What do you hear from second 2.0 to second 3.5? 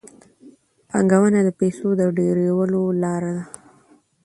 ډېرولو لار ده.